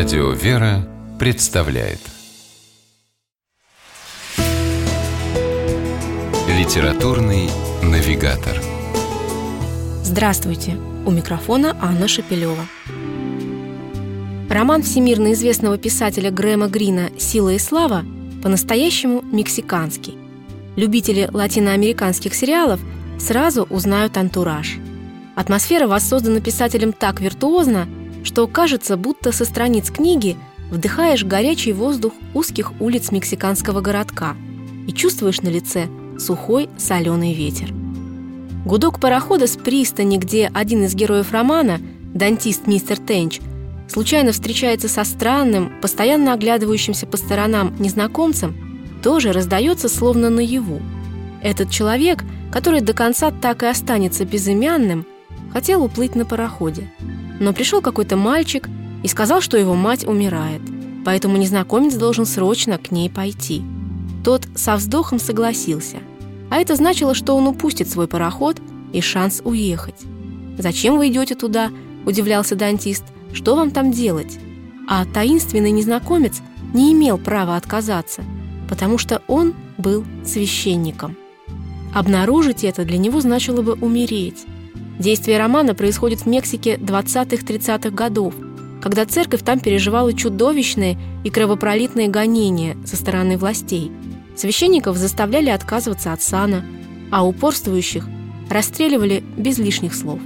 [0.00, 1.98] Радио «Вера» представляет
[6.48, 7.50] Литературный
[7.82, 8.58] навигатор
[10.02, 10.78] Здравствуйте!
[11.04, 12.64] У микрофона Анна Шапилева.
[14.48, 18.02] Роман всемирно известного писателя Грэма Грина «Сила и слава»
[18.42, 20.16] по-настоящему мексиканский.
[20.76, 22.80] Любители латиноамериканских сериалов
[23.18, 24.78] сразу узнают антураж.
[25.36, 27.86] Атмосфера воссоздана писателем так виртуозно,
[28.24, 30.36] что кажется, будто со страниц книги
[30.70, 34.36] вдыхаешь горячий воздух узких улиц мексиканского городка
[34.86, 35.88] и чувствуешь на лице
[36.18, 37.72] сухой соленый ветер.
[38.64, 41.80] Гудок парохода с пристани, где один из героев романа,
[42.14, 43.40] дантист мистер Тенч,
[43.88, 48.54] случайно встречается со странным, постоянно оглядывающимся по сторонам незнакомцем,
[49.02, 50.80] тоже раздается словно наяву.
[51.42, 55.06] Этот человек, который до конца так и останется безымянным,
[55.52, 56.92] хотел уплыть на пароходе–
[57.40, 58.68] но пришел какой-то мальчик
[59.02, 60.60] и сказал, что его мать умирает,
[61.04, 63.62] поэтому незнакомец должен срочно к ней пойти.
[64.22, 65.96] Тот со вздохом согласился,
[66.50, 68.58] а это значило, что он упустит свой пароход
[68.92, 69.96] и шанс уехать.
[70.58, 71.70] «Зачем вы идете туда?»–
[72.06, 73.04] удивлялся дантист.
[73.32, 74.38] «Что вам там делать?»
[74.86, 76.42] А таинственный незнакомец
[76.74, 78.22] не имел права отказаться,
[78.68, 81.16] потому что он был священником.
[81.94, 84.44] Обнаружить это для него значило бы умереть.
[85.00, 88.34] Действие романа происходит в Мексике 20-30-х годов,
[88.82, 93.90] когда церковь там переживала чудовищные и кровопролитные гонения со стороны властей.
[94.36, 96.66] Священников заставляли отказываться от сана,
[97.10, 98.06] а упорствующих
[98.50, 100.20] расстреливали без лишних слов.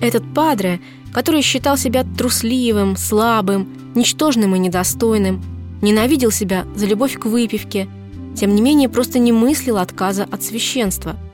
[0.00, 0.80] Этот падре,
[1.12, 5.40] который считал себя трусливым, слабым, ничтожным и недостойным,
[5.82, 7.86] ненавидел себя за любовь к выпивке,
[8.34, 11.14] тем не менее просто не мыслил отказа от священства–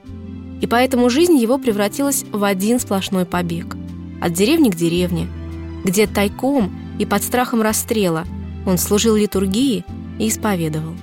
[0.60, 3.76] и поэтому жизнь его превратилась в один сплошной побег.
[4.20, 5.28] От деревни к деревне,
[5.84, 8.24] где тайком и под страхом расстрела
[8.66, 9.84] он служил литургии
[10.18, 10.94] и исповедовал.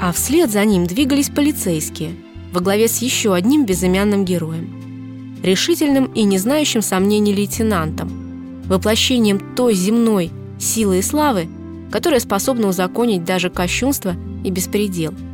[0.00, 2.12] А вслед за ним двигались полицейские
[2.52, 5.38] во главе с еще одним безымянным героем.
[5.42, 11.48] Решительным и не знающим сомнений лейтенантом, воплощением той земной силы и славы,
[11.90, 14.14] которая способна узаконить даже кощунство
[14.44, 15.14] и беспредел–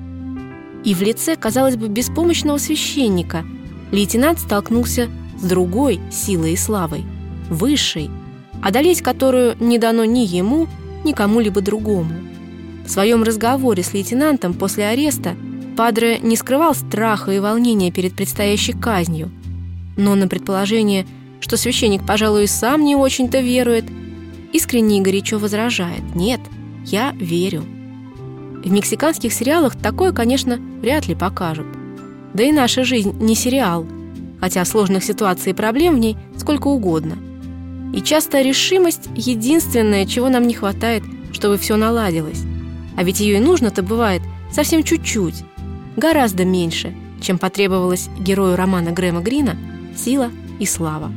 [0.84, 3.44] и в лице, казалось бы, беспомощного священника
[3.90, 5.08] лейтенант столкнулся
[5.38, 7.04] с другой силой и славой,
[7.48, 8.10] высшей,
[8.62, 10.68] одолеть которую не дано ни ему,
[11.04, 12.12] ни кому-либо другому.
[12.86, 15.36] В своем разговоре с лейтенантом после ареста
[15.76, 19.30] Падре не скрывал страха и волнения перед предстоящей казнью,
[19.96, 21.04] но на предположение,
[21.40, 23.84] что священник, пожалуй, сам не очень-то верует,
[24.52, 26.40] искренне и горячо возражает «Нет,
[26.84, 27.64] я верю».
[28.64, 31.66] В мексиканских сериалах такое, конечно, вряд ли покажут.
[32.32, 33.86] Да и наша жизнь не сериал,
[34.40, 37.18] хотя сложных ситуаций и проблем в ней сколько угодно.
[37.94, 42.42] И часто решимость– единственное, чего нам не хватает, чтобы все наладилось.
[42.96, 45.44] А ведь ее и нужно-то бывает совсем чуть-чуть,
[45.96, 49.58] гораздо меньше, чем потребовалось герою романа Грэма Грина
[49.94, 51.12] «Сила и слава».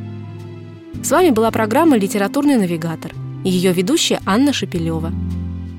[1.02, 3.14] С вами была программа «Литературный навигатор»
[3.46, 5.14] и ее ведущая Анна Шепелева–